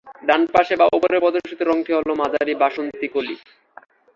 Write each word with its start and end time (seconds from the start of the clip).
ডানপাশে 0.27 0.73
বা 0.79 0.85
উপরে 0.97 1.17
প্রদর্শিত 1.19 1.59
রঙটি 1.61 1.91
হলো 1.97 2.11
মাঝারি 2.21 2.53
বাসন্তী 2.61 3.07
কলি। 3.07 3.35